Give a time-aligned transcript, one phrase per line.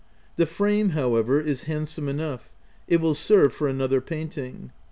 [0.35, 2.49] The frame, however, is handsome enough;
[2.87, 4.71] it will serve for another painting.